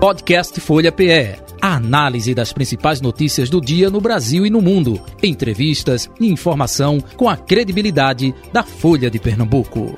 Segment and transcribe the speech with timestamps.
[0.00, 1.36] Podcast Folha PE.
[1.60, 4.98] A análise das principais notícias do dia no Brasil e no mundo.
[5.22, 9.94] Entrevistas e informação com a credibilidade da Folha de Pernambuco.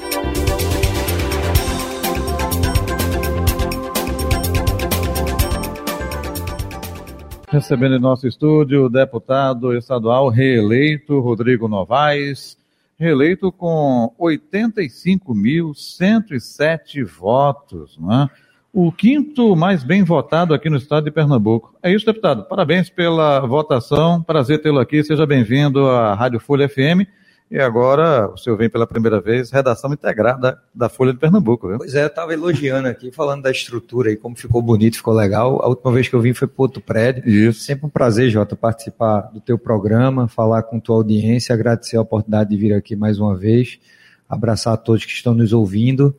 [7.48, 12.58] Recebendo em nosso estúdio o deputado estadual reeleito Rodrigo Novaes,
[12.98, 18.28] reeleito com 85.107 votos, não é?
[18.72, 21.76] O quinto mais bem votado aqui no estado de Pernambuco.
[21.82, 22.44] É isso, deputado.
[22.44, 24.22] Parabéns pela votação.
[24.22, 25.04] Prazer tê-lo aqui.
[25.04, 27.06] Seja bem-vindo à Rádio Folha FM.
[27.50, 31.76] E agora o senhor vem pela primeira vez, redação integrada da Folha de Pernambuco, viu?
[31.76, 35.60] Pois é, eu estava elogiando aqui, falando da estrutura e como ficou bonito, ficou legal.
[35.62, 37.28] A última vez que eu vim foi para outro prédio.
[37.28, 37.60] Isso.
[37.60, 42.48] Sempre um prazer, Jota, participar do teu programa, falar com tua audiência, agradecer a oportunidade
[42.48, 43.78] de vir aqui mais uma vez,
[44.26, 46.16] abraçar a todos que estão nos ouvindo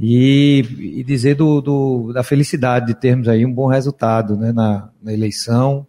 [0.00, 0.64] e,
[0.98, 5.12] e dizer do, do, da felicidade de termos aí um bom resultado né, na, na
[5.12, 5.86] eleição.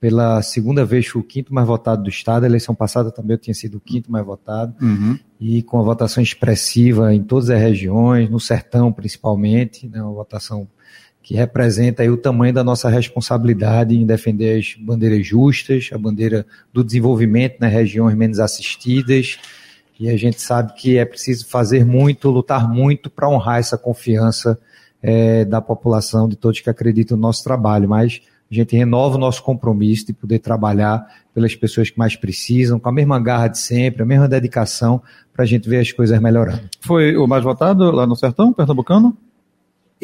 [0.00, 2.44] Pela segunda vez fui o quinto mais votado do Estado.
[2.44, 4.74] A eleição passada também eu tinha sido o quinto mais votado.
[4.80, 5.18] Uhum.
[5.38, 10.66] E com a votação expressiva em todas as regiões, no sertão principalmente, né, uma votação
[11.22, 16.46] que representa aí o tamanho da nossa responsabilidade em defender as bandeiras justas, a bandeira
[16.70, 19.38] do desenvolvimento nas regiões menos assistidas,
[19.98, 24.58] e a gente sabe que é preciso fazer muito, lutar muito para honrar essa confiança
[25.02, 27.88] é, da população, de todos que acreditam no nosso trabalho.
[27.88, 28.20] Mas
[28.50, 32.88] a gente renova o nosso compromisso de poder trabalhar pelas pessoas que mais precisam, com
[32.88, 36.62] a mesma garra de sempre, a mesma dedicação, para a gente ver as coisas melhorando.
[36.80, 39.16] Foi o mais votado lá no Sertão, Pernambucano?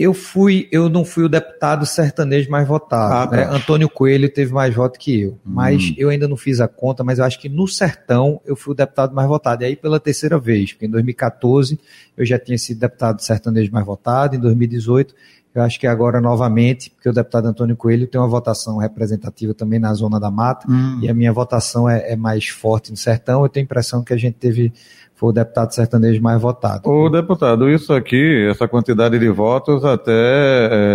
[0.01, 3.13] Eu fui, eu não fui o deputado sertanejo mais votado.
[3.13, 3.37] Ah, tá.
[3.37, 3.55] né?
[3.55, 5.39] Antônio Coelho teve mais voto que eu.
[5.45, 5.95] Mas Hum.
[5.99, 8.77] eu ainda não fiz a conta, mas eu acho que no sertão eu fui o
[8.77, 9.63] deputado mais votado.
[9.63, 11.79] E aí pela terceira vez, porque em 2014
[12.17, 15.15] eu já tinha sido deputado sertanejo mais votado, em 2018
[15.55, 19.79] eu acho que agora novamente, porque o deputado Antônio Coelho tem uma votação representativa também
[19.81, 21.01] na Zona da Mata, Hum.
[21.03, 23.43] e a minha votação é, é mais forte no sertão.
[23.43, 24.73] Eu tenho a impressão que a gente teve,
[25.17, 26.89] foi o deputado sertanejo mais votado.
[26.89, 30.13] Ô, deputado, isso aqui, essa quantidade de votos, até,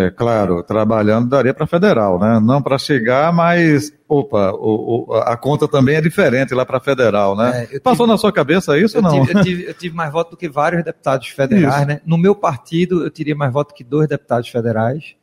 [0.07, 2.39] é, claro, trabalhando daria para federal, né?
[2.41, 7.35] Não para chegar, mas, opa, o- o- a conta também é diferente lá para federal,
[7.35, 7.67] né?
[7.71, 9.25] É, Passou tive- na sua cabeça isso ou não?
[9.25, 11.85] tive, eu, tive, eu tive mais voto do que vários deputados federais, Isso.
[11.87, 12.01] né?
[12.05, 15.15] No meu partido, eu teria mais voto que dois deputados federais.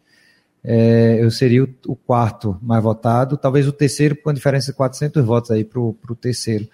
[0.65, 4.76] É, eu seria o, o quarto mais votado, talvez o terceiro, com a diferença de
[4.76, 6.69] 400 votos aí para o terceiro.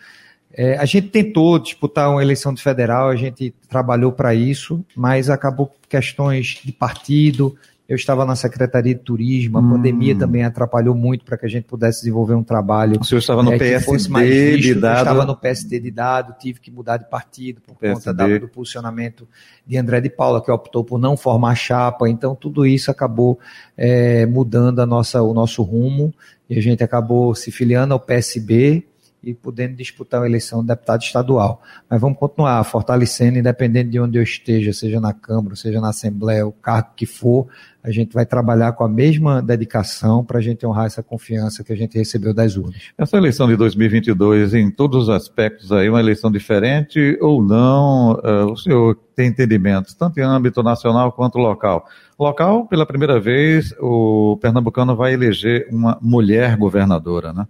[0.53, 5.31] É, a gente tentou disputar uma eleição de federal, a gente trabalhou para isso, mas
[5.31, 7.57] acabou por questões de partido.
[7.89, 9.71] Eu estava na Secretaria de Turismo, a Hum.
[9.71, 13.43] pandemia também atrapalhou muito para que a gente pudesse desenvolver um trabalho O senhor estava
[13.43, 14.63] no é, PSD visto.
[14.63, 14.99] de Eu dado.
[14.99, 17.95] estava no PSD de dado, tive que mudar de partido por PSD.
[18.11, 19.27] conta da- do posicionamento
[19.67, 22.11] de André de Paula, que optou por não formar chapa.
[22.11, 23.39] Então, tudo isso acabou
[23.75, 26.13] é, mudando a nossa, o nosso rumo
[26.51, 28.85] e a gente acabou se filiando ao PSB
[29.23, 31.63] e podendo disputar a eleição de deputado estadual.
[31.89, 36.47] Mas vamos continuar fortalecendo, independente de onde eu esteja, seja na Câmara, seja na Assembleia,
[36.47, 37.49] o cargo que for,
[37.83, 41.73] a gente vai trabalhar com a mesma dedicação para a gente honrar essa confiança que
[41.73, 42.91] a gente recebeu das urnas.
[42.97, 48.45] Essa eleição de 2022, em todos os aspectos aí, uma eleição diferente ou não, eh,
[48.45, 51.87] o senhor tem entendimento, tanto em âmbito nacional quanto local.
[52.19, 57.47] Local, pela primeira vez, o pernambucano vai eleger uma mulher governadora, né?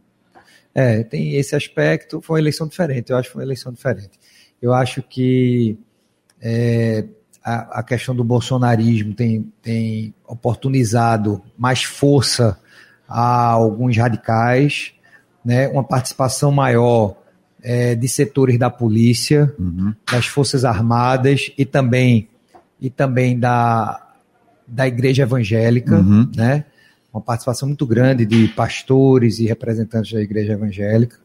[0.78, 4.12] É, tem esse aspecto, foi uma eleição diferente, eu acho que foi uma eleição diferente.
[4.62, 5.76] Eu acho que
[6.40, 7.04] é,
[7.44, 12.58] a, a questão do bolsonarismo tem, tem oportunizado mais força
[13.08, 14.92] a alguns radicais,
[15.44, 17.16] né, uma participação maior
[17.60, 19.92] é, de setores da polícia, Uhum.
[20.12, 22.28] das Forças Armadas e também,
[22.80, 24.00] e também da,
[24.64, 26.30] da Igreja Evangélica, Uhum.
[26.36, 26.64] né?
[27.18, 31.16] Uma participação muito grande de pastores e representantes da Igreja Evangélica.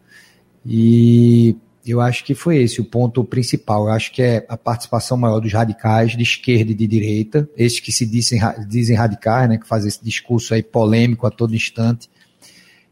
[0.66, 1.56] E
[1.86, 3.86] eu acho que foi esse o ponto principal.
[3.86, 7.80] Eu acho que é a participação maior dos radicais de esquerda e de direita, esses
[7.80, 12.10] que se dizem, dizem radicais, né, que fazem esse discurso aí polêmico a todo instante,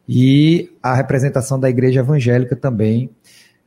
[0.08, 3.10] e a representação da Igreja Evangélica também.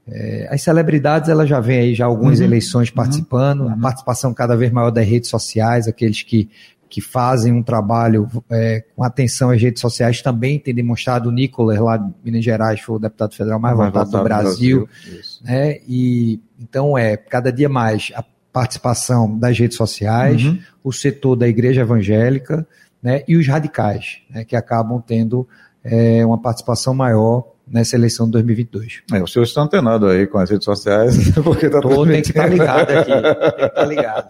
[0.07, 2.45] É, as celebridades, elas já vêm aí já algumas Uhum.
[2.45, 3.81] eleições participando, a Uhum.
[3.81, 6.51] participação cada vez maior das redes sociais, aqueles que,
[6.95, 11.29] que fazem um trabalho é, com atenção às redes sociais também tem demonstrado.
[11.29, 14.89] O Nicolas, lá de Minas Gerais, foi o deputado federal mais, Mais votado do Brasil.
[15.05, 15.43] Isso.
[15.43, 15.79] né?
[15.89, 20.57] E então é cada dia mais a participação das redes sociais, Uhum.
[20.85, 22.65] o setor da igreja evangélica,
[23.03, 23.25] né?
[23.27, 24.45] E os radicais, né?
[24.45, 25.49] Que acabam tendo
[25.83, 29.03] é, uma participação maior nessa eleição de 2022.
[29.13, 32.29] É, o senhor está antenado aí com as redes sociais, porque está Tô, tem que
[32.29, 33.23] estar ligado aqui, tem
[33.57, 34.29] que estar ligado.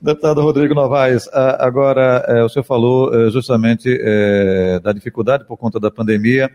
[0.00, 5.80] Deputado Rodrigo Novaes, agora é, o senhor falou é, justamente é, da dificuldade por conta
[5.80, 6.50] da pandemia.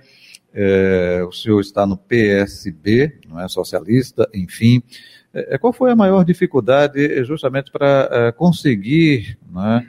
[1.27, 4.83] o senhor está no PSB, não é socialista, enfim.
[5.59, 9.87] qual foi a maior dificuldade justamente para conseguir né,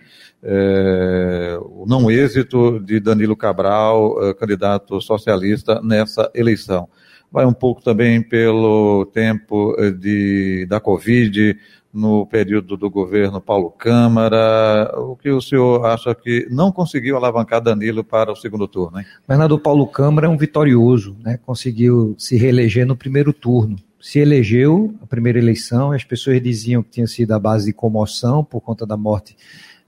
[1.61, 6.89] o não êxito de Danilo Cabral, candidato socialista, nessa eleição?
[7.31, 11.59] Vai um pouco também pelo tempo de, da Covid,
[11.93, 14.91] no período do governo Paulo Câmara.
[14.97, 18.99] O que o senhor acha que não conseguiu alavancar Danilo para o segundo turno?
[18.99, 19.07] Hein?
[19.29, 21.39] Bernardo Paulo Câmara é um vitorioso, né?
[21.45, 23.77] conseguiu se reeleger no primeiro turno.
[24.01, 28.43] Se elegeu a primeira eleição, as pessoas diziam que tinha sido a base de comoção
[28.43, 29.37] por conta da morte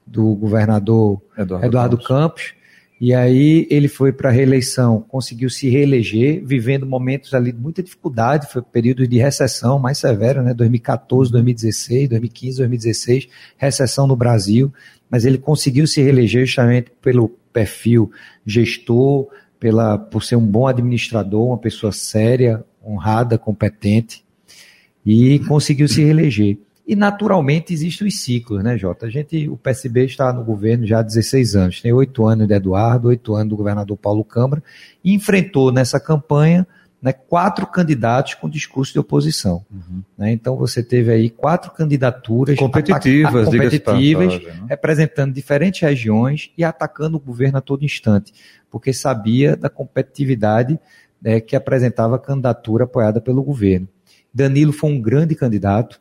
[0.06, 2.06] do governador Eduardo, Eduardo Campos.
[2.08, 2.63] Campos
[3.04, 7.82] e aí ele foi para a reeleição, conseguiu se reeleger, vivendo momentos ali de muita
[7.82, 10.54] dificuldade, foi período de recessão mais severo, né?
[10.54, 13.28] 2014, 2016, 2015, 2016,
[13.58, 14.72] recessão no Brasil,
[15.10, 18.10] mas ele conseguiu se reeleger justamente pelo perfil
[18.46, 19.28] gestor,
[19.60, 24.24] pela, por ser um bom administrador, uma pessoa séria, honrada, competente,
[25.04, 26.56] e conseguiu se reeleger.
[26.86, 29.06] E naturalmente existem os ciclos, né, Jota?
[29.06, 32.54] A gente, o PSB está no governo já há 16 anos, tem oito anos de
[32.54, 34.62] Eduardo, oito anos do governador Paulo Câmara,
[35.02, 36.66] e enfrentou nessa campanha
[37.04, 39.62] né, quatro candidatos com discurso de oposição.
[39.70, 40.02] Uhum.
[40.16, 40.32] Né?
[40.32, 44.66] Então você teve aí quatro candidaturas competitivas, competitivas passagem, né?
[44.70, 48.32] representando diferentes regiões e atacando o governo a todo instante,
[48.70, 50.80] porque sabia da competitividade
[51.20, 53.86] né, que apresentava a candidatura apoiada pelo governo.
[54.32, 56.00] Danilo foi um grande candidato,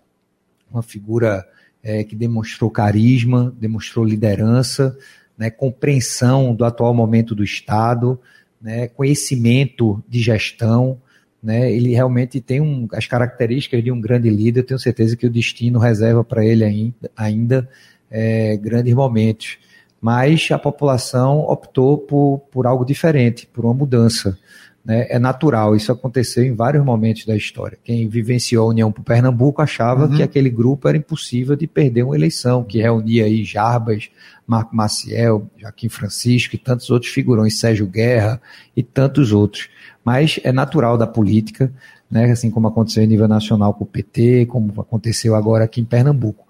[0.73, 1.45] uma figura
[1.83, 4.97] é, que demonstrou carisma, demonstrou liderança,
[5.37, 8.19] né, compreensão do atual momento do Estado,
[8.61, 10.99] né, conhecimento de gestão.
[11.41, 14.63] Né, ele realmente tem um, as características de um grande líder.
[14.63, 17.69] Tenho certeza que o destino reserva para ele ainda, ainda
[18.09, 19.57] é, grandes momentos.
[19.99, 24.37] Mas a população optou por, por algo diferente, por uma mudança
[24.83, 25.75] né, é natural.
[25.75, 27.77] Isso aconteceu em vários momentos da história.
[27.83, 30.15] Quem vivenciou a União por Pernambuco achava uhum.
[30.15, 34.09] que aquele grupo era impossível de perder uma eleição, que reunia aí Jarbas,
[34.45, 38.41] Marco Maciel, Joaquim Francisco e tantos outros figurões, Sérgio Guerra
[38.75, 39.69] e tantos outros.
[40.03, 41.71] Mas é natural da política,
[42.11, 45.85] né, assim como aconteceu em nível nacional com o PT, como aconteceu agora aqui em
[45.85, 46.45] Pernambuco.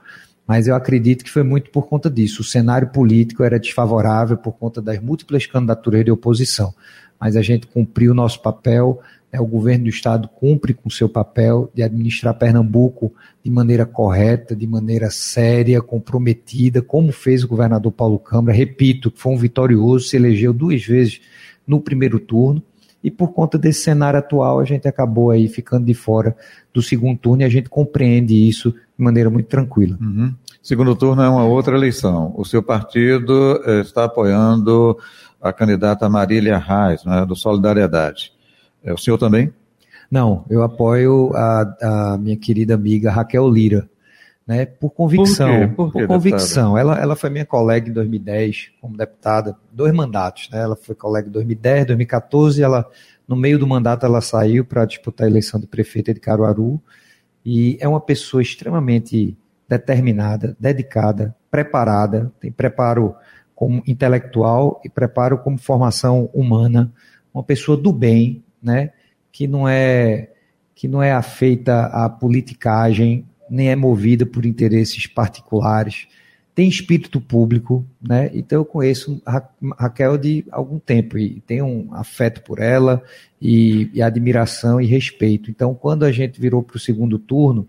[0.46, 2.42] Mas eu acredito que foi muito por conta disso.
[2.42, 6.74] O cenário político era desfavorável por conta das múltiplas candidaturas de oposição
[7.24, 9.00] mas a gente cumpriu o nosso papel,
[9.32, 13.86] né, o governo do estado cumpre com o seu papel de administrar Pernambuco de maneira
[13.86, 18.58] correta, de maneira séria, comprometida, como fez o governador Paulo Câmara.
[18.58, 21.22] Repito, foi um vitorioso, se elegeu duas vezes
[21.66, 22.62] no primeiro turno,
[23.02, 26.36] e por conta desse cenário atual, a gente acabou aí ficando de fora
[26.74, 29.98] do segundo turno e a gente compreende isso de maneira muito tranquila.
[30.02, 30.34] Uhum.
[30.62, 32.34] Segundo turno é uma outra eleição.
[32.38, 34.98] O seu partido eh, está apoiando
[35.44, 38.32] a candidata Marília Reis, né, do Solidariedade.
[38.82, 39.54] É o senhor também?
[40.10, 43.90] Não, eu apoio a, a minha querida amiga Raquel Lira,
[44.48, 45.48] né, por convicção.
[45.48, 45.76] Por, quê?
[45.76, 46.78] por, quê, por convicção.
[46.78, 50.62] Ela, ela foi minha colega em 2010 como deputada, dois mandatos, né?
[50.62, 52.90] Ela foi colega em 2010, 2014, ela
[53.28, 56.82] no meio do mandato ela saiu para disputar a eleição de prefeita de Caruaru
[57.46, 59.38] e é uma pessoa extremamente
[59.68, 63.16] determinada, dedicada, preparada, tem preparo
[63.64, 66.92] como intelectual e preparo como formação humana,
[67.34, 68.92] uma pessoa do bem, né,
[69.32, 70.30] que não é
[70.76, 76.08] que não é afeita à politicagem, nem é movida por interesses particulares,
[76.54, 78.30] tem espírito público, né?
[78.34, 79.48] Então eu conheço Ra
[79.80, 83.02] Raquel de algum tempo e tenho um afeto por ela
[83.42, 85.50] e, e admiração e respeito.
[85.50, 87.66] Então quando a gente virou para o segundo turno,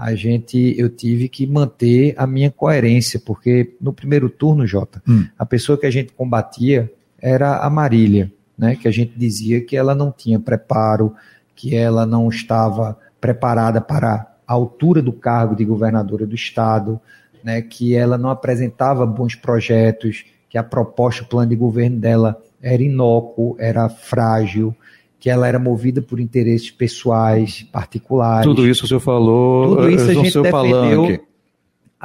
[0.00, 5.26] a gente eu tive que manter a minha coerência, porque no primeiro turno, Jota, hum.
[5.38, 6.90] a pessoa que a gente combatia
[7.20, 8.76] era a Marília, né?
[8.76, 11.14] Que a gente dizia que ela não tinha preparo,
[11.54, 16.98] que ela não estava preparada para a altura do cargo de governadora do estado,
[17.44, 17.60] né?
[17.60, 22.82] Que ela não apresentava bons projetos, que a proposta, o plano de governo dela era
[22.82, 24.74] inócuo, era frágil,
[25.20, 28.46] que ela era movida por interesses pessoais, particulares.
[28.46, 31.20] Tudo isso o senhor falou Tudo isso a gente defendeu palanque.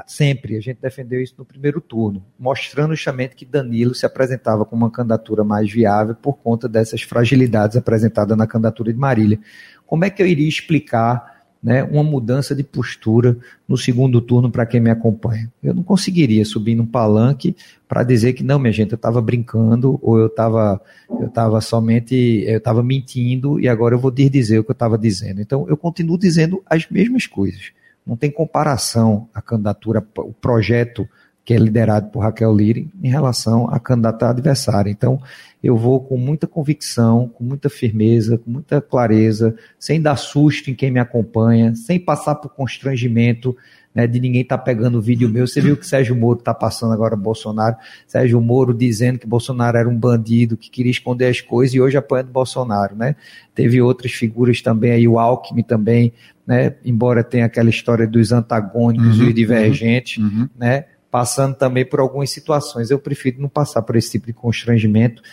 [0.05, 4.83] sempre, a gente defendeu isso no primeiro turno, mostrando justamente que Danilo se apresentava como
[4.83, 9.39] uma candidatura mais viável por conta dessas fragilidades apresentadas na candidatura de Marília.
[9.87, 11.34] Como é que eu iria explicar
[11.65, 13.35] né, uma mudança de postura
[13.67, 15.51] no segundo turno para quem me acompanha.
[15.63, 17.55] Eu não conseguiria subir num palanque
[17.87, 20.79] para dizer que não, minha gente, eu estava brincando ou eu estava
[21.09, 24.95] eu tava somente eu estava mentindo e agora eu vou dizer o que eu estava
[24.95, 25.41] dizendo.
[25.41, 27.71] Então eu continuo dizendo as mesmas coisas.
[28.05, 31.09] não tem comparação a candidatura, o projeto
[31.45, 34.89] que é liderado por Raquel Lira em relação à candidata adversária.
[34.89, 35.21] Então,
[35.63, 40.75] eu vou com muita convicção, com muita firmeza, com muita clareza, sem dar susto em
[40.75, 43.55] quem me acompanha, sem passar por constrangimento
[43.95, 45.47] né, de ninguém estar tá pegando o vídeo meu.
[45.47, 49.87] Você viu que Sérgio Moro está passando agora Bolsonaro, Sérgio Moro dizendo que Bolsonaro era
[49.87, 53.15] um bandido, que queria esconder as coisas e hoje apoiando Bolsonaro, né?
[53.53, 56.11] Teve outras figuras também aí, o Alckmin também,
[56.45, 56.75] né?
[56.83, 60.49] Embora tenha aquela história dos antagônicos uhum, e divergentes, uhum, uhum.
[60.57, 60.85] né?
[61.15, 62.91] Passando também por algumas situações.
[62.91, 65.23] Eu prefiro não passar por esse tipo de constrangimento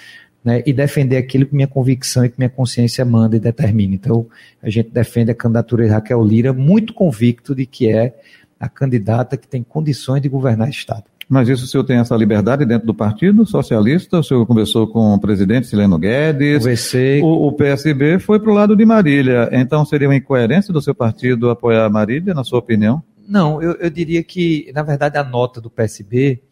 [0.44, 3.92] né, e defender aquilo que minha convicção e que minha consciência manda e determina.
[3.92, 4.24] Então,
[4.62, 8.14] a gente defende a candidatura de Raquel Lira, muito convicto de que é
[8.60, 11.02] a candidata que tem condições de governar o Estado.
[11.28, 14.20] Mas isso o senhor tem essa liberdade dentro do Partido Socialista?
[14.20, 16.58] O senhor conversou com o presidente Sileno Guedes?
[16.58, 17.20] Conversei.
[17.22, 19.48] O, o PSB foi para o lado de Marília.
[19.50, 23.02] Então seria uma incoerência do seu partido apoiar Marília, na sua opinião?
[23.28, 26.42] Não, eu, eu diria que, na verdade, a nota do PSB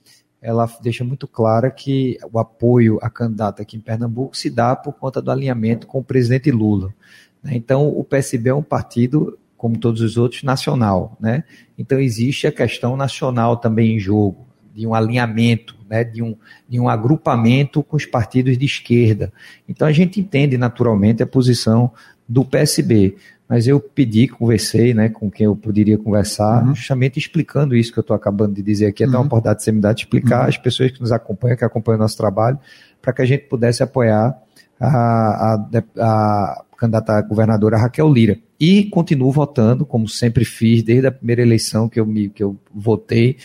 [0.43, 4.95] ela deixa muito clara que o apoio à candidata aqui em Pernambuco se dá por
[4.95, 6.95] conta do alinhamento com o presidente Lula.
[7.43, 7.53] Né?
[7.55, 11.17] Então, o PSB é um partido, como todos os outros, nacional.
[11.21, 11.45] Né?
[11.77, 16.05] Então, existe a questão nacional também em jogo, de um alinhamento, né?
[16.05, 16.35] de, um,
[16.67, 19.31] de um agrupamento com os partidos de esquerda.
[19.69, 21.93] Então, a gente entende naturalmente a posição
[22.27, 23.17] do PSB
[23.51, 26.73] mas eu pedi, conversei né, com quem eu poderia conversar, uhum.
[26.73, 29.23] justamente explicando isso que eu estou acabando de dizer aqui, até uhum.
[29.23, 30.49] uma oportunidade de você me dar de explicar uhum.
[30.49, 32.57] às pessoas que nos acompanham, que acompanham o nosso trabalho,
[33.03, 34.41] para que a gente pudesse apoiar
[34.79, 38.39] a, a, a candidata governadora Raquel Lira.
[38.61, 42.57] E continuo votando, como sempre fiz, desde a primeira eleição que eu, me, que eu
[42.73, 43.37] votei,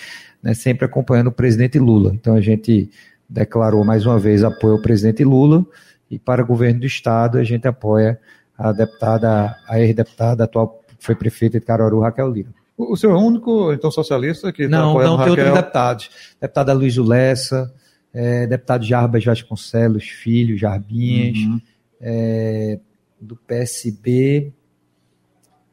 [0.43, 2.11] né, sempre acompanhando o presidente Lula.
[2.13, 2.91] Então a gente
[3.27, 5.65] declarou mais uma vez apoio ao presidente Lula
[6.11, 8.19] e para o governo do Estado a gente apoia
[8.57, 12.49] a deputada, a ex-deputada, atual foi prefeita de Caruaru, Raquel Lira.
[12.77, 16.09] O senhor é o único, então, socialista que Não, não, tem outros deputados.
[16.41, 17.73] Deputada Luiz Lessa,
[18.13, 21.61] é, deputado Jarbas Vasconcelos, filho, Jarbinhas, uhum.
[22.01, 22.79] é,
[23.19, 24.51] do PSB,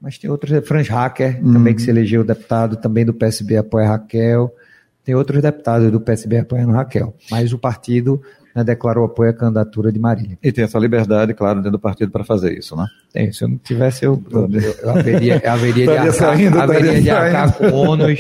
[0.01, 1.53] mas tem outros, Franz Hacker, uhum.
[1.53, 4.53] também que se elegeu deputado, também do PSB apoia Raquel,
[5.05, 8.23] tem outros deputados do PSB apoiando Raquel, mas o partido
[8.55, 10.39] né, declarou apoio à candidatura de Marília.
[10.43, 12.87] E tem essa liberdade, claro, dentro do partido para fazer isso, né?
[13.13, 14.49] Tem, se eu não tivesse, eu, eu,
[14.83, 18.19] eu haveria, haveria de arcar, saindo, haveria de arcar com ônus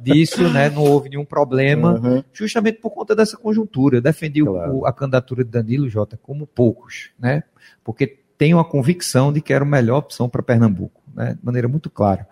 [0.00, 0.70] disso, né?
[0.70, 2.24] Não houve nenhum problema, uhum.
[2.32, 3.96] justamente por conta dessa conjuntura.
[3.96, 4.78] Eu defendi claro.
[4.78, 7.42] o, a candidatura de Danilo Jota como poucos, né?
[7.82, 11.34] Porque tenho a convicção de que era a melhor opção para Pernambuco, né?
[11.38, 12.26] De maneira muito clara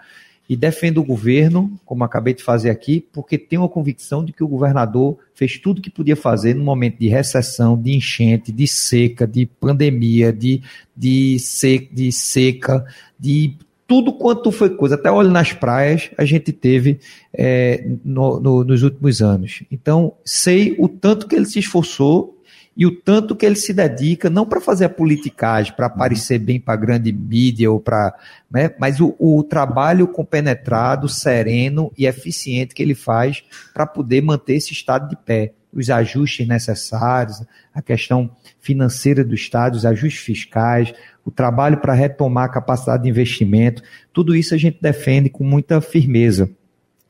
[0.48, 4.42] e defendo o governo, como acabei de fazer aqui, porque tenho a convicção de que
[4.42, 8.66] o governador fez tudo o que podia fazer no momento de recessão, de enchente, de
[8.66, 10.62] seca, de pandemia, de,
[10.96, 12.84] de, seca, de seca,
[13.18, 13.56] de
[13.86, 16.98] tudo quanto foi coisa, até olho nas praias, a gente teve
[17.32, 19.62] é, no, no, nos últimos anos.
[19.70, 22.41] Então, sei o tanto que ele se esforçou
[22.76, 26.58] e o tanto que ele se dedica, não para fazer a politicagem, para aparecer bem
[26.58, 28.14] para a grande mídia, ou para,
[28.50, 34.54] né, mas o, o, trabalho compenetrado, sereno e eficiente que ele faz para poder manter
[34.54, 35.52] esse Estado de pé.
[35.70, 37.42] Os ajustes necessários,
[37.74, 40.92] a questão financeira do Estado, os ajustes fiscais,
[41.24, 45.80] o trabalho para retomar a capacidade de investimento, tudo isso a gente defende com muita
[45.80, 46.50] firmeza.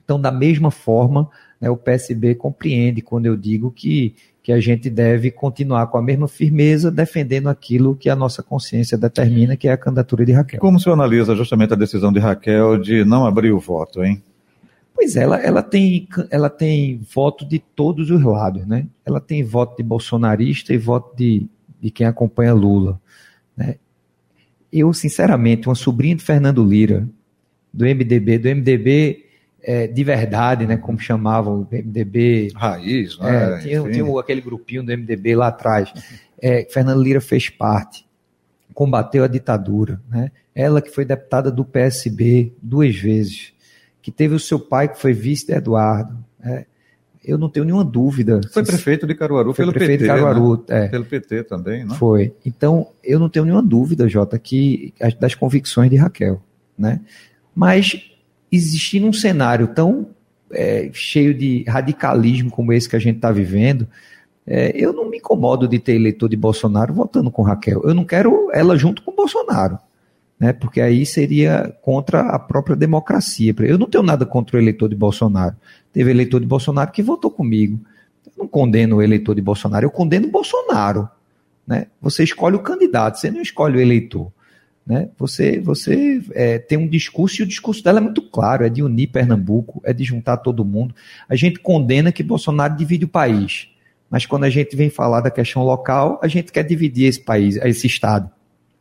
[0.04, 4.90] Então, da mesma forma, né, o PSB compreende quando eu digo que que a gente
[4.90, 9.72] deve continuar com a mesma firmeza defendendo aquilo que a nossa consciência determina, que é
[9.72, 10.58] a candidatura de Raquel.
[10.58, 14.22] Como o senhor analisa justamente a decisão de Raquel de não abrir o voto, hein?
[14.94, 18.87] Pois é, ela, ela, tem, ela tem voto de todos os lados, né?
[19.06, 21.46] Ela tem voto de bolsonarista e voto de,
[21.80, 23.00] de quem acompanha Lula.
[23.56, 23.76] Né?
[24.72, 27.08] Eu, sinceramente, uma sobrinha de Fernando Lira,
[27.72, 29.25] do MDB, do MDB
[29.62, 32.52] é, de verdade, né, como chamavam o MDB.
[32.54, 33.59] Raiz, né?
[33.59, 35.92] É, tinha, tinha, aquele grupinho do MDB lá atrás.
[36.40, 38.04] É, Fernando Lira fez parte,
[38.75, 40.00] combateu a ditadura.
[40.11, 40.33] Né?
[40.54, 43.52] Ela que foi deputada do PSB duas vezes,
[44.00, 46.19] que teve o seu pai que foi vice de Eduardo.
[46.40, 46.66] Né?
[47.25, 48.40] Eu não tenho nenhuma dúvida.
[48.52, 50.12] Foi prefeito de Caruaru foi pelo prefeito PT.
[50.12, 50.87] De Caruaru, né?
[50.87, 50.88] é.
[50.88, 51.95] Pelo PT também, não?
[51.95, 52.35] Foi.
[52.45, 56.42] Então, eu não tenho nenhuma dúvida, Jota, que das convicções de Raquel.
[56.76, 57.00] Né?
[57.54, 58.12] Mas
[58.52, 60.09] existir um cenário tão
[60.52, 63.88] é, cheio de radicalismo como esse que a gente está vivendo,
[64.47, 67.82] é, eu não me incomodo de ter eleitor de Bolsonaro votando com Raquel.
[67.85, 69.78] Eu não quero ela junto com Bolsonaro,
[70.38, 70.52] né?
[70.52, 73.54] porque aí seria contra a própria democracia.
[73.61, 75.56] Eu não tenho nada contra o eleitor de Bolsonaro.
[75.92, 77.80] Teve eleitor de Bolsonaro que votou comigo.
[78.26, 81.09] Eu não condeno o eleitor de Bolsonaro, eu condeno o Bolsonaro.
[81.66, 81.87] Né?
[82.00, 84.32] Você escolhe o candidato, você não escolhe o eleitor.
[84.84, 85.08] Né?
[85.16, 88.82] Você, você é, tem um discurso e o discurso dela é muito claro: é de
[88.82, 90.94] unir Pernambuco, é de juntar todo mundo.
[91.28, 93.68] A gente condena que Bolsonaro divide o país,
[94.10, 97.56] mas quando a gente vem falar da questão local, a gente quer dividir esse país,
[97.56, 98.30] esse estado.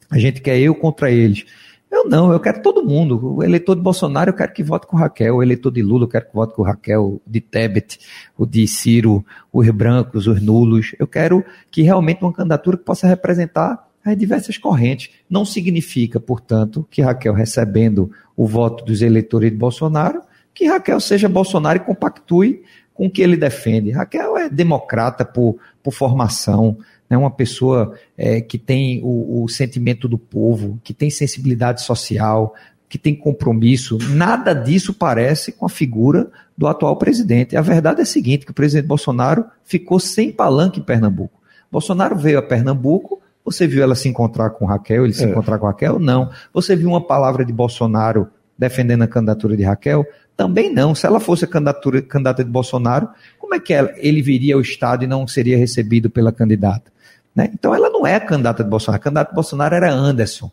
[0.09, 1.45] A gente quer eu contra eles.
[1.89, 3.35] Eu não, eu quero todo mundo.
[3.35, 5.35] O eleitor de Bolsonaro, eu quero que vote com o Raquel.
[5.35, 7.21] O eleitor de Lula, eu quero que vote com o Raquel.
[7.27, 7.99] De Tebet,
[8.37, 10.95] o de Ciro, os brancos, os nulos.
[10.97, 15.09] Eu quero que realmente uma candidatura que possa representar as diversas correntes.
[15.29, 20.21] Não significa, portanto, que Raquel recebendo o voto dos eleitores de Bolsonaro,
[20.53, 23.91] que Raquel seja Bolsonaro e compactue com o que ele defende.
[23.91, 26.77] Raquel é democrata por, por formação,
[27.09, 32.53] né, uma pessoa é, que tem o, o sentimento do povo, que tem sensibilidade social,
[32.91, 33.97] que tem compromisso.
[34.09, 37.55] Nada disso parece com a figura do atual presidente.
[37.55, 41.39] A verdade é a seguinte: que o presidente Bolsonaro ficou sem palanque em Pernambuco.
[41.71, 43.21] Bolsonaro veio a Pernambuco.
[43.43, 45.29] Você viu ela se encontrar com Raquel, ele se é.
[45.29, 45.99] encontrar com Raquel?
[45.99, 46.29] Não.
[46.53, 50.05] Você viu uma palavra de Bolsonaro defendendo a candidatura de Raquel?
[50.37, 50.93] Também não.
[50.95, 54.61] Se ela fosse a candidatura, candidata de Bolsonaro, como é que ela, ele viria ao
[54.61, 56.91] Estado e não seria recebido pela candidata?
[57.35, 57.49] Né?
[57.53, 59.01] Então ela não é a candidata de Bolsonaro.
[59.01, 60.51] A candidata de Bolsonaro era Anderson.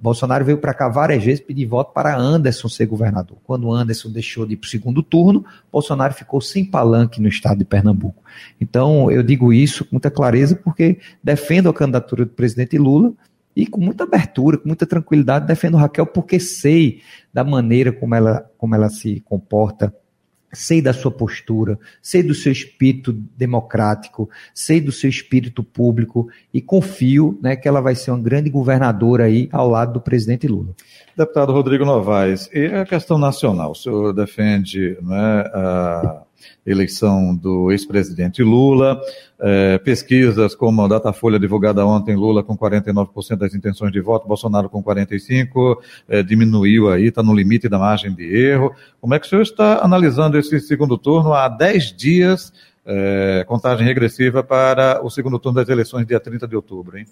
[0.00, 3.38] Bolsonaro veio para cá várias vezes pedir voto para Anderson ser governador.
[3.44, 7.58] Quando Anderson deixou de ir para o segundo turno, Bolsonaro ficou sem palanque no estado
[7.58, 8.20] de Pernambuco.
[8.60, 13.12] Então, eu digo isso com muita clareza porque defendo a candidatura do presidente Lula
[13.54, 17.00] e com muita abertura, com muita tranquilidade defendo Raquel porque sei
[17.32, 19.94] da maneira como ela, como ela se comporta
[20.52, 26.60] sei da sua postura, sei do seu espírito democrático, sei do seu espírito público e
[26.60, 30.74] confio né, que ela vai ser uma grande governadora aí ao lado do presidente Lula.
[31.16, 33.72] Deputado Rodrigo Novaes, e a questão nacional?
[33.72, 36.22] O senhor defende né, a
[36.66, 39.00] eleição do ex-presidente Lula.
[39.38, 44.68] É, pesquisas como a Datafolha divulgada ontem, Lula com 49% das intenções de voto, Bolsonaro
[44.68, 45.76] com 45%,
[46.08, 48.74] é, diminuiu aí, está no limite da margem de erro.
[49.00, 52.52] Como é que o senhor está analisando esse segundo turno há 10 dias,
[52.84, 57.06] é, contagem regressiva para o segundo turno das eleições, dia 30 de outubro, hein?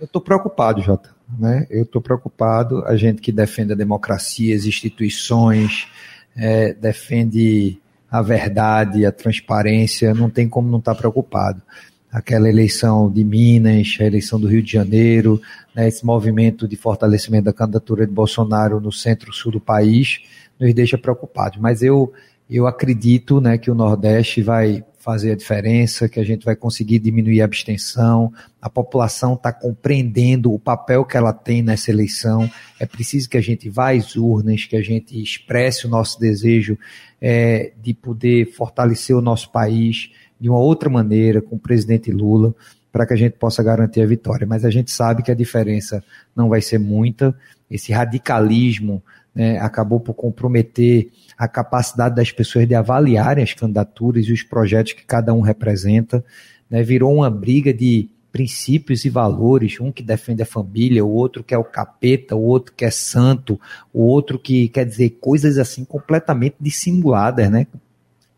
[0.00, 1.10] Eu estou preocupado, Jota.
[1.38, 1.66] Né?
[1.68, 2.82] Eu estou preocupado.
[2.86, 5.88] A gente que defende a democracia, as instituições,
[6.34, 7.79] é, defende
[8.10, 11.62] a verdade, a transparência, não tem como não estar tá preocupado.
[12.10, 15.40] Aquela eleição de Minas, a eleição do Rio de Janeiro,
[15.74, 20.20] né, esse movimento de fortalecimento da candidatura de Bolsonaro no centro-sul do país,
[20.58, 21.58] nos deixa preocupados.
[21.60, 22.12] Mas eu,
[22.48, 26.98] eu acredito né, que o Nordeste vai fazer a diferença, que a gente vai conseguir
[26.98, 32.48] diminuir a abstenção, a população está compreendendo o papel que ela tem nessa eleição.
[32.78, 36.78] É preciso que a gente vá às urnas, que a gente expresse o nosso desejo
[37.20, 42.54] é, de poder fortalecer o nosso país de uma outra maneira, com o presidente Lula,
[42.92, 44.46] para que a gente possa garantir a vitória.
[44.46, 46.04] Mas a gente sabe que a diferença
[46.36, 47.34] não vai ser muita.
[47.70, 49.02] Esse radicalismo
[49.34, 54.92] né, acabou por comprometer a capacidade das pessoas de avaliarem as candidaturas e os projetos
[54.92, 56.24] que cada um representa.
[56.68, 61.42] Né, virou uma briga de princípios e valores, um que defende a família, o outro
[61.42, 63.60] que é o capeta, o outro que é santo,
[63.92, 67.66] o outro que quer dizer coisas assim completamente dissimuladas, né?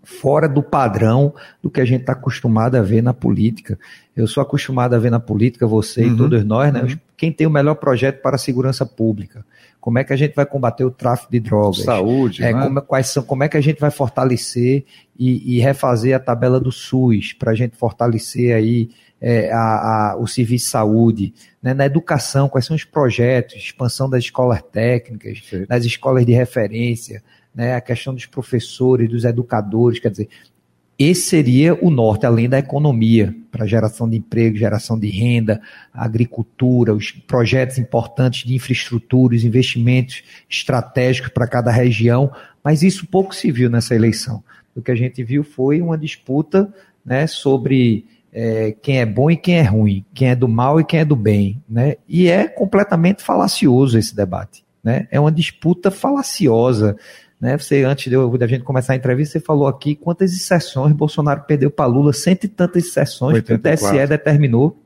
[0.03, 3.79] Fora do padrão do que a gente está acostumado a ver na política.
[4.17, 6.83] Eu sou acostumado a ver na política, você uhum, e todos nós, né?
[6.83, 6.99] Uhum.
[7.17, 9.45] Quem tem o melhor projeto para a segurança pública?
[9.83, 11.83] Como é que a gente vai combater o tráfico de drogas?
[11.83, 12.63] Saúde, é, né?
[12.63, 14.85] como, quais são, como é que a gente vai fortalecer
[15.19, 18.91] e, e refazer a tabela do SUS para a gente fortalecer aí
[19.21, 19.59] é, a,
[20.13, 21.75] a, o serviço de saúde, né?
[21.75, 25.67] na educação, quais são os projetos, expansão das escolas técnicas, Sim.
[25.67, 27.21] das escolas de referência,
[27.53, 27.75] né?
[27.75, 30.29] a questão dos professores, dos educadores, quer dizer,
[30.99, 35.61] esse seria o norte, além da economia, para geração de emprego, geração de renda,
[35.93, 42.31] agricultura, os projetos importantes de infraestrutura, os investimentos estratégicos para cada região,
[42.63, 44.43] mas isso pouco se viu nessa eleição.
[44.75, 46.73] O que a gente viu foi uma disputa
[47.05, 50.85] né, sobre é, quem é bom e quem é ruim, quem é do mal e
[50.85, 51.63] quem é do bem.
[51.69, 51.97] Né?
[52.09, 54.65] E é completamente falacioso esse debate.
[54.83, 55.07] Né?
[55.11, 56.97] É uma disputa falaciosa.
[57.43, 57.59] Né?
[57.59, 61.73] Você, antes de, da gente começar a entrevista, você falou aqui quantas sessões Bolsonaro perdeu
[61.73, 64.79] para Lula, cento e tantas sessões que o TSE determinou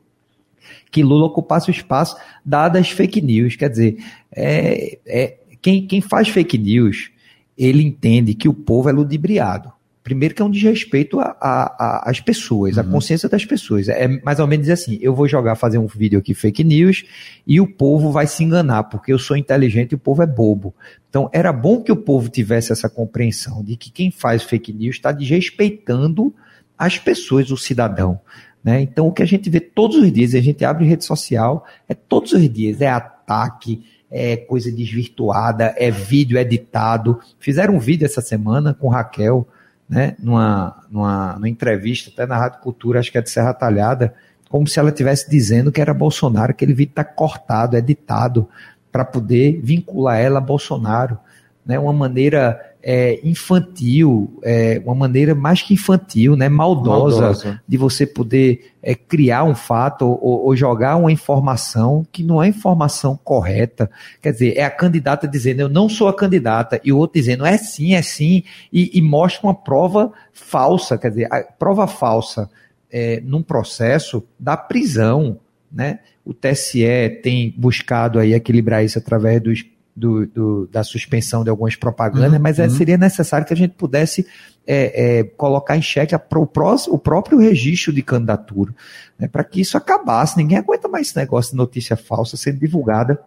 [0.91, 3.57] que Lula ocupasse o espaço, dadas as fake news.
[3.57, 3.99] Quer dizer,
[4.33, 7.11] é, é, quem, quem faz fake news,
[7.59, 9.71] ele entende que o povo é ludibriado.
[10.07, 12.93] Primeiro que é um desrespeito às pessoas, à uhum.
[12.93, 13.89] consciência das pessoas.
[13.89, 17.05] É mais ou menos assim, eu vou jogar, fazer um vídeo aqui fake news
[17.45, 20.73] e o povo vai se enganar, porque eu sou inteligente e o povo é bobo.
[21.11, 24.95] Então, era bom que o povo tivesse essa compreensão de que quem faz fake news
[24.95, 26.33] está desrespeitando
[26.79, 28.21] as pessoas, o cidadão.
[28.63, 28.83] Né?
[28.83, 31.95] Então, o que a gente vê todos os dias, a gente abre rede social, é
[31.95, 37.19] todos os dias, é ataque, é coisa desvirtuada, é vídeo editado.
[37.41, 39.49] Fizeram um vídeo essa semana com Raquel,
[39.89, 44.15] né, numa, numa, numa entrevista, até na Rádio Cultura, acho que é de Serra Talhada,
[44.49, 48.49] como se ela estivesse dizendo que era Bolsonaro, aquele vídeo está cortado, editado,
[48.91, 51.19] para poder vincular ela a Bolsonaro.
[51.65, 57.63] Né, uma maneira é, infantil, é, uma maneira mais que infantil, né, maldosa, maldosa.
[57.67, 62.47] de você poder é, criar um fato ou, ou, jogar uma informação que não é
[62.47, 63.91] informação correta.
[64.23, 67.45] Quer dizer, é a candidata dizendo eu não sou a candidata e o outro dizendo
[67.45, 72.49] é sim, é sim, e, e mostra uma prova falsa, quer dizer, a prova falsa
[72.89, 75.41] é, num processo da prisão,
[75.73, 75.99] né?
[76.25, 79.65] O TSE tem buscado aí equilibrar isso através dos
[79.97, 82.71] do, do, da suspensão de algumas propagandas, uhum, mas é, uhum.
[82.71, 84.27] seria necessário que a gente pudesse
[84.67, 88.75] é, é, colocar em xeque a, o, o, próprio registro de candidatura,
[89.19, 90.37] né, para que isso acabasse.
[90.37, 93.19] Ninguém aguenta mais esse negócio de notícia falsa sendo divulgada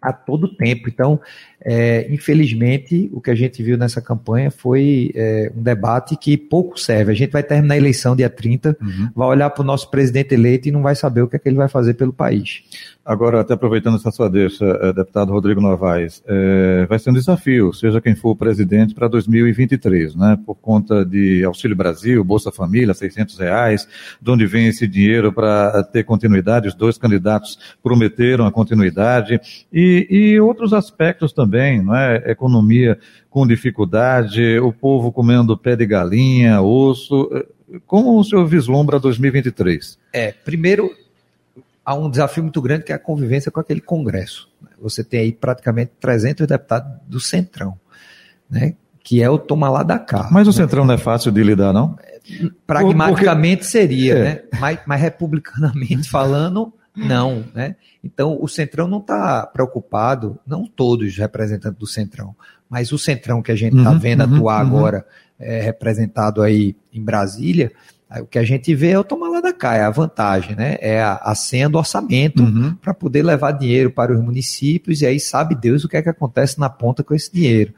[0.00, 0.88] a todo tempo.
[0.88, 1.20] Então,
[1.68, 6.78] é, infelizmente, o que a gente viu nessa campanha foi é, um debate que pouco
[6.78, 7.10] serve.
[7.10, 9.10] A gente vai terminar a eleição dia 30, uhum.
[9.16, 11.48] vai olhar para o nosso presidente eleito e não vai saber o que é que
[11.48, 12.62] ele vai fazer pelo país.
[13.06, 17.72] Agora, até aproveitando essa sua deixa, eh, deputado Rodrigo Novaes, é, vai ser um desafio,
[17.72, 20.36] seja quem for o presidente, para 2023, né?
[20.44, 23.86] Por conta de Auxílio Brasil, Bolsa Família, 600 reais,
[24.20, 26.66] de onde vem esse dinheiro para ter continuidade?
[26.66, 29.40] Os dois candidatos prometeram a continuidade
[29.72, 32.30] e, e outros aspectos também, não é?
[32.30, 32.98] Economia
[33.30, 37.28] com dificuldade, o povo comendo pé de galinha, osso.
[37.86, 39.98] Como o senhor vislumbra 2023?
[40.12, 40.90] É, primeiro
[41.84, 44.48] há um desafio muito grande que é a convivência com aquele Congresso.
[44.80, 47.78] Você tem aí praticamente 300 deputados do Centrão,
[48.50, 48.74] né?
[49.06, 50.28] que é o toma lá da cá.
[50.32, 50.56] Mas o né?
[50.56, 51.96] Centrão não é fácil de lidar, não?
[52.66, 53.70] Pragmaticamente Porque...
[53.70, 54.22] seria, é.
[54.24, 54.42] né?
[54.58, 57.44] mas, mas republicanamente falando, não.
[57.54, 57.76] Né?
[58.02, 62.34] Então, o Centrão não está preocupado, não todos os representantes do Centrão,
[62.68, 64.76] mas o Centrão que a gente está uhum, vendo uhum, atuar uhum.
[64.76, 65.06] agora,
[65.38, 67.70] é, representado aí em Brasília,
[68.20, 70.76] o que a gente vê é o tomar lá da cá, é a vantagem, né?
[70.80, 72.74] É a, a senha do orçamento uhum.
[72.76, 76.08] para poder levar dinheiro para os municípios e aí sabe Deus o que é que
[76.08, 77.74] acontece na ponta com esse dinheiro.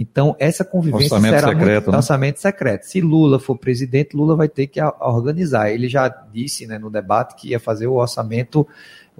[0.00, 1.96] Então, essa convivência orçamento será secreto, muito, né?
[1.96, 2.82] orçamento secreto.
[2.84, 5.70] Se Lula for presidente, Lula vai ter que organizar.
[5.72, 8.64] Ele já disse né, no debate que ia fazer o orçamento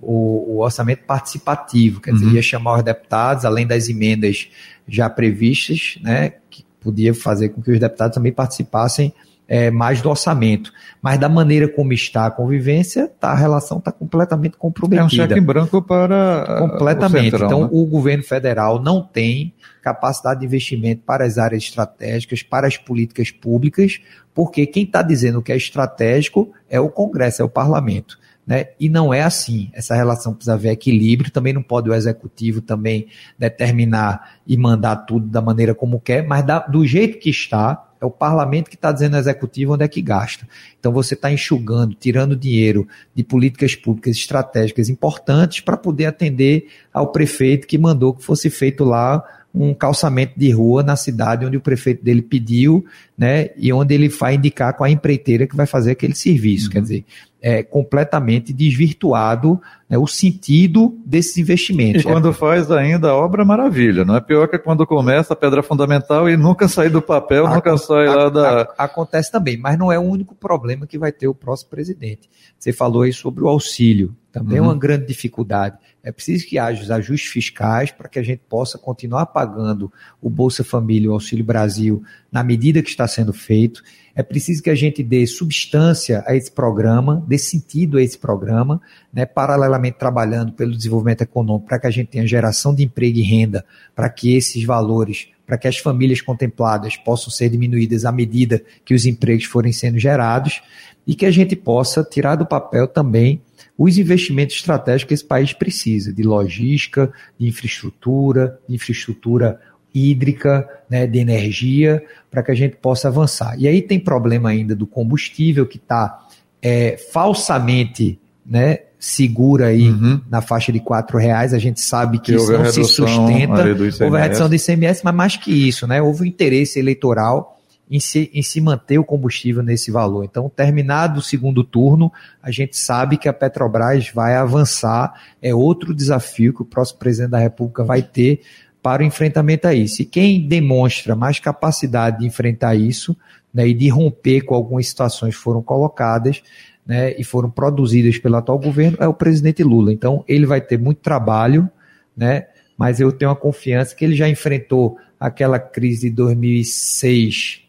[0.01, 2.33] o, o orçamento participativo, quer dizer, uhum.
[2.33, 4.49] ia chamar os deputados, além das emendas
[4.87, 9.13] já previstas, né, que podia fazer com que os deputados também participassem
[9.49, 10.71] é, mais do orçamento.
[11.01, 15.03] Mas da maneira como está a convivência, tá, a relação está completamente comprometida.
[15.03, 16.59] É um cheque em branco para.
[16.59, 17.29] Completamente.
[17.29, 17.69] O centrão, então, né?
[17.73, 23.31] o governo federal não tem capacidade de investimento para as áreas estratégicas, para as políticas
[23.31, 24.01] públicas,
[24.35, 28.19] porque quem está dizendo que é estratégico é o Congresso, é o parlamento.
[28.47, 28.69] Né?
[28.81, 29.71] E não é assim.
[29.75, 33.07] Essa relação precisa haver equilíbrio, também não pode o executivo também
[33.39, 38.07] determinar e mandar tudo da maneira como quer, mas da, do jeito que está, é
[38.07, 40.49] o parlamento que está dizendo ao executivo onde é que gasta.
[40.79, 47.09] Então você está enxugando, tirando dinheiro de políticas públicas estratégicas importantes para poder atender ao
[47.09, 49.23] prefeito que mandou que fosse feito lá
[49.55, 52.85] um calçamento de rua na cidade onde o prefeito dele pediu,
[53.19, 56.67] né, e onde ele vai indicar com a empreiteira que vai fazer aquele serviço.
[56.67, 56.73] Uhum.
[56.73, 57.05] Quer dizer,
[57.41, 62.03] é completamente desvirtuado né, o sentido desses investimentos.
[62.03, 65.63] E quando faz ainda a obra maravilha, não é pior que quando começa a pedra
[65.63, 68.63] fundamental e nunca sai do papel, nunca sai lá da.
[68.79, 72.29] Acontece também, mas não é o único problema que vai ter o próximo presidente.
[72.57, 74.67] Você falou aí sobre o auxílio, também uhum.
[74.67, 75.77] é uma grande dificuldade.
[76.03, 80.31] É preciso que haja os ajustes fiscais para que a gente possa continuar pagando o
[80.31, 83.83] Bolsa Família, o Auxílio Brasil, na medida que está sendo feito.
[84.15, 88.81] É preciso que a gente dê substância a esse programa, dê sentido a esse programa,
[89.13, 93.23] né, paralelamente trabalhando pelo desenvolvimento econômico, para que a gente tenha geração de emprego e
[93.23, 93.65] renda,
[93.95, 98.93] para que esses valores, para que as famílias contempladas possam ser diminuídas à medida que
[98.93, 100.63] os empregos forem sendo gerados,
[101.07, 103.41] e que a gente possa tirar do papel também
[103.79, 109.59] os investimentos estratégicos que esse país precisa, de logística, de infraestrutura, de infraestrutura
[110.07, 113.55] hídrica, né, de energia, para que a gente possa avançar.
[113.59, 116.27] E aí tem problema ainda do combustível que está
[116.63, 120.21] é, falsamente né, segura aí uhum.
[120.29, 121.55] na faixa de quatro reais.
[121.55, 123.65] A gente sabe que, isso não se sustenta.
[124.05, 127.59] Houve a redução do ICMS, mas mais que isso, né, houve um interesse eleitoral
[127.91, 130.25] em se, em se manter o combustível nesse valor.
[130.25, 135.15] Então, terminado o segundo turno, a gente sabe que a Petrobras vai avançar.
[135.41, 138.43] É outro desafio que o próximo presidente da República vai ter
[138.89, 140.03] para o enfrentamento a isso.
[140.03, 143.17] E quem demonstra mais capacidade de enfrentar isso
[143.53, 146.43] né, e de romper com algumas situações que foram colocadas
[146.87, 149.93] né, e foram produzidas pelo atual governo é o presidente Lula.
[149.93, 151.71] Então, ele vai ter muito trabalho
[152.19, 152.47] né?
[152.77, 157.61] Mas eu tenho a confiança que ele já enfrentou aquela crise de 2006,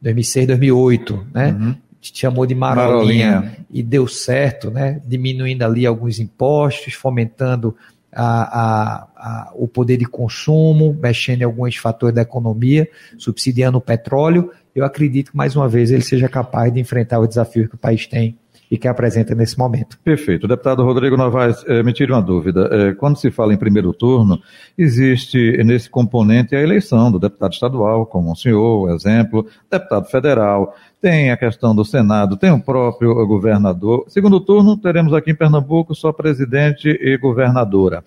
[0.00, 1.52] 2006, 2008, né?
[1.52, 1.76] Uhum.
[2.00, 5.02] Chamou de marolinha, marolinha, e deu certo, né?
[5.04, 7.76] Diminuindo ali alguns impostos, fomentando
[8.12, 14.50] a, a, o poder de consumo, mexendo em alguns fatores da economia, subsidiando o petróleo.
[14.74, 17.78] Eu acredito que, mais uma vez, ele seja capaz de enfrentar o desafio que o
[17.78, 18.38] país tem
[18.70, 19.98] e que apresenta nesse momento.
[20.04, 20.46] Perfeito.
[20.46, 22.68] Deputado Rodrigo Novaes, eh, me tire uma dúvida.
[22.70, 24.40] Eh, quando se fala em primeiro turno,
[24.78, 31.32] existe nesse componente a eleição do deputado estadual, como o senhor, exemplo, deputado federal, tem
[31.32, 34.04] a questão do Senado, tem o próprio governador.
[34.06, 38.04] Segundo turno, teremos aqui em Pernambuco só presidente e governadora.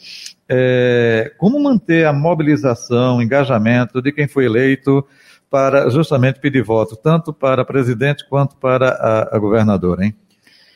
[0.48, 5.06] É, como manter a mobilização, engajamento de quem foi eleito
[5.50, 10.16] para justamente pedir voto, tanto para presidente quanto para a, a governadora, hein?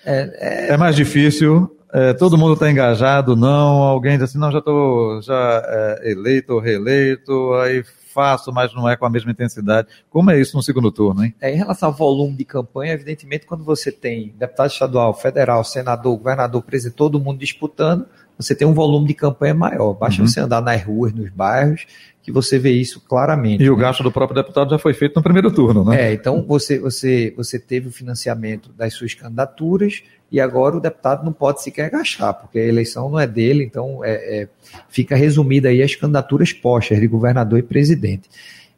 [0.08, 0.74] É, é...
[0.74, 5.22] é mais difícil, é, todo mundo está engajado, não, alguém diz assim, não, já estou
[5.22, 9.88] já é, eleito ou reeleito, aí faço, mas não é com a mesma intensidade.
[10.10, 11.36] Como é isso no segundo turno, hein?
[11.40, 16.18] É, em relação ao volume de campanha, evidentemente, quando você tem deputado estadual, federal, senador,
[16.18, 19.94] governador, presidente, todo mundo disputando, você tem um volume de campanha maior.
[19.94, 20.28] Basta uhum.
[20.28, 21.86] você andar nas ruas, nos bairros,
[22.28, 23.64] que você vê isso claramente.
[23.64, 23.72] E né?
[23.72, 26.10] o gasto do próprio deputado já foi feito no primeiro turno, né?
[26.10, 31.24] É, então você, você, você teve o financiamento das suas candidaturas e agora o deputado
[31.24, 34.50] não pode sequer gastar, porque a eleição não é dele, então é, é,
[34.90, 38.28] fica resumida aí as candidaturas postas de governador e presidente.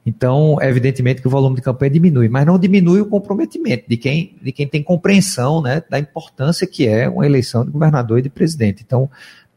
[0.06, 4.36] Então, evidentemente que o volume de campanha diminui, mas não diminui o comprometimento de quem,
[4.40, 8.30] de quem tem compreensão né, da importância que é uma eleição de governador e de
[8.30, 8.84] presidente.
[8.86, 9.10] Então,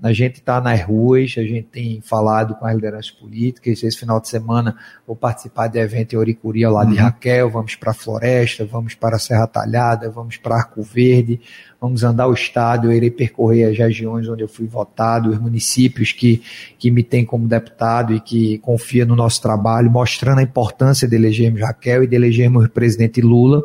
[0.03, 3.85] a gente está nas ruas, a gente tem falado com as lideranças políticas.
[3.85, 6.95] Esse final de semana vou participar de evento em Oricuri ao lado uhum.
[6.95, 7.49] de Raquel.
[7.49, 11.41] Vamos para a Floresta, vamos para a Serra Talhada, vamos para Arco Verde,
[11.81, 12.88] vamos andar o estado.
[12.88, 16.43] Eu irei percorrer as regiões onde eu fui votado, os municípios que,
[16.77, 21.15] que me têm como deputado e que confiam no nosso trabalho, mostrando a importância de
[21.15, 23.62] elegermos Raquel e de elegermos o presidente Lula,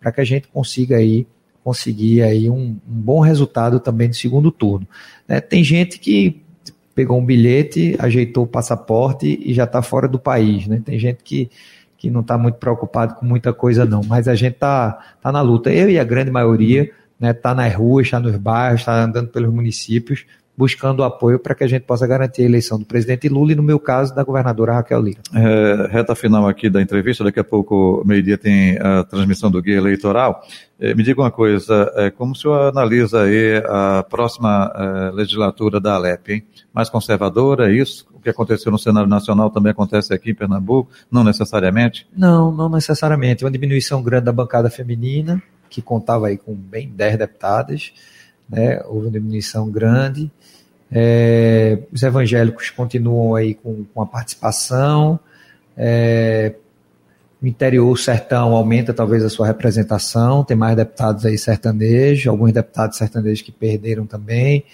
[0.00, 1.28] para que a gente consiga aí
[1.66, 4.86] conseguir aí um, um bom resultado também no segundo turno.
[5.26, 5.40] Né?
[5.40, 6.40] Tem gente que
[6.94, 10.68] pegou um bilhete, ajeitou o passaporte e já está fora do país.
[10.68, 10.80] Né?
[10.84, 11.50] Tem gente que,
[11.98, 14.00] que não está muito preocupado com muita coisa, não.
[14.04, 15.72] Mas a gente está tá na luta.
[15.72, 19.26] Eu e a grande maioria está né, tá nas ruas, está nos bairros, está andando
[19.30, 20.24] pelos municípios,
[20.56, 23.62] buscando apoio para que a gente possa garantir a eleição do presidente Lula e, no
[23.62, 25.20] meu caso, da governadora Raquel Lira.
[25.34, 29.76] É, reta final aqui da entrevista, daqui a pouco, meio-dia, tem a transmissão do guia
[29.76, 30.42] eleitoral.
[30.80, 35.80] É, me diga uma coisa, é, como o senhor analisa aí a próxima é, legislatura
[35.80, 36.44] da Alep, hein?
[36.72, 38.06] Mais conservadora, é isso?
[38.12, 40.90] O que aconteceu no cenário nacional também acontece aqui em Pernambuco?
[41.10, 42.06] Não necessariamente?
[42.16, 43.44] Não, não necessariamente.
[43.44, 47.92] Uma diminuição grande da bancada feminina, que contava aí com bem 10 deputadas,
[48.48, 48.80] né?
[48.86, 50.30] houve uma diminuição grande.
[50.90, 55.18] É, os evangélicos continuam aí com, com a participação.
[55.76, 56.54] É,
[57.42, 62.96] o interior, sertão, aumenta talvez a sua representação, tem mais deputados aí sertanejos, alguns deputados
[62.96, 64.64] sertanejos que perderam também,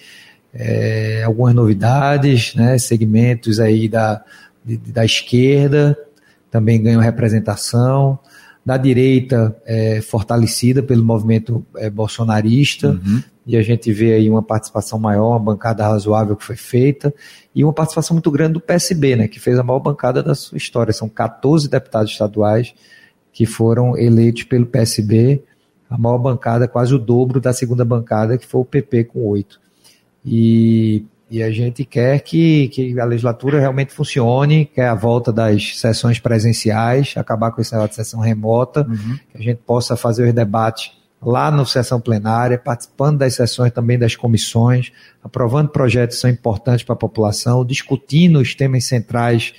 [0.53, 4.23] é, algumas novidades, né, segmentos aí da,
[4.63, 5.97] de, da esquerda
[6.53, 8.19] também ganham representação
[8.65, 13.21] da direita é, fortalecida pelo movimento é, bolsonarista, uhum.
[13.45, 17.13] e a gente vê aí uma participação maior, uma bancada razoável que foi feita,
[17.53, 20.57] e uma participação muito grande do PSB, né, que fez a maior bancada da sua
[20.57, 20.93] história.
[20.93, 22.73] São 14 deputados estaduais
[23.33, 25.43] que foram eleitos pelo PSB,
[25.89, 29.59] a maior bancada, quase o dobro da segunda bancada, que foi o PP com oito.
[30.25, 35.79] E e a gente quer que, que a legislatura realmente funcione, quer a volta das
[35.79, 39.17] sessões presenciais, acabar com esse negócio de sessão remota, uhum.
[39.31, 43.97] que a gente possa fazer os debates lá na sessão plenária, participando das sessões também
[43.97, 44.91] das comissões,
[45.23, 49.55] aprovando projetos que são importantes para a população, discutindo os temas centrais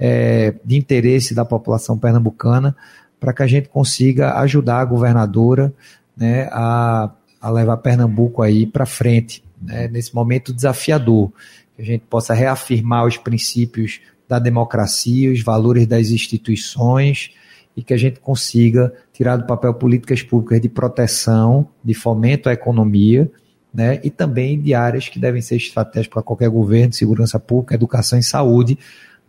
[0.00, 2.74] é, de interesse da população pernambucana,
[3.20, 5.74] para que a gente consiga ajudar a governadora
[6.16, 11.30] né, a, a levar Pernambuco aí para frente né, nesse momento desafiador,
[11.76, 17.30] que a gente possa reafirmar os princípios da democracia, os valores das instituições
[17.76, 22.52] e que a gente consiga tirar do papel políticas públicas de proteção, de fomento à
[22.52, 23.30] economia,
[23.72, 28.18] né, e também de áreas que devem ser estratégicas para qualquer governo, segurança pública, educação
[28.18, 28.78] e saúde,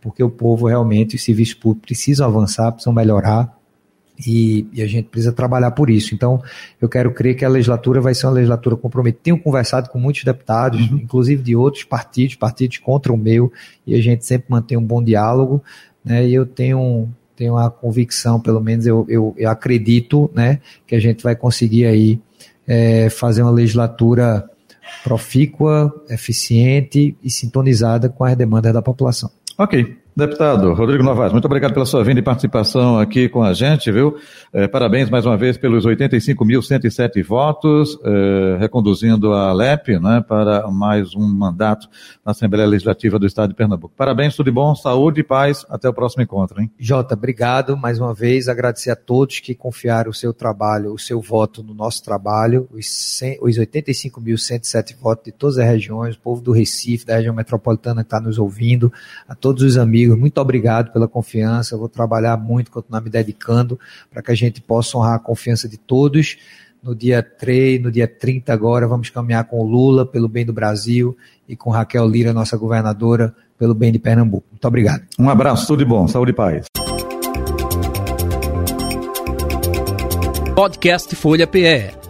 [0.00, 3.56] porque o povo realmente, os serviços públicos precisam avançar, precisam melhorar,
[4.26, 6.14] e, e, a gente precisa trabalhar por isso.
[6.14, 6.42] Então,
[6.80, 9.20] eu quero crer que a legislatura vai ser uma legislatura comprometida.
[9.22, 10.98] Tenho conversado com muitos deputados, uhum.
[10.98, 13.52] inclusive de outros partidos, partidos contra o meu,
[13.86, 15.62] e a gente sempre mantém um bom diálogo.
[16.04, 20.94] Né, e eu tenho, tenho a convicção, pelo menos eu, eu, eu acredito, né, que
[20.94, 22.18] a gente vai conseguir aí
[22.66, 24.48] é, fazer uma legislatura
[25.04, 29.30] profícua, eficiente e sintonizada com as demandas da população.
[29.58, 29.99] Ok.
[30.14, 34.16] Deputado Rodrigo Novaes, muito obrigado pela sua vinda e participação aqui com a gente, viu?
[34.52, 41.14] É, parabéns mais uma vez pelos 85.107 votos, é, reconduzindo a LEP né, para mais
[41.14, 41.88] um mandato
[42.24, 43.94] na Assembleia Legislativa do Estado de Pernambuco.
[43.96, 45.64] Parabéns, tudo de bom, saúde e paz.
[45.70, 46.70] Até o próximo encontro, hein?
[46.78, 48.48] Jota, obrigado mais uma vez.
[48.48, 53.20] Agradecer a todos que confiaram o seu trabalho, o seu voto no nosso trabalho, os,
[53.40, 58.08] os 85.107 votos de todas as regiões, o povo do Recife, da região metropolitana que
[58.08, 58.92] está nos ouvindo,
[59.28, 61.74] a todos os amigos amigos, muito obrigado pela confiança.
[61.74, 63.78] Eu vou trabalhar muito, continuar me dedicando
[64.10, 66.38] para que a gente possa honrar a confiança de todos.
[66.82, 70.52] No dia 3, no dia 30 agora, vamos caminhar com o Lula pelo bem do
[70.52, 74.46] Brasil e com Raquel Lira, nossa governadora, pelo bem de Pernambuco.
[74.50, 75.02] Muito obrigado.
[75.18, 76.66] Um abraço, tudo de bom, saúde e paz.
[80.54, 81.99] Podcast Folha PE.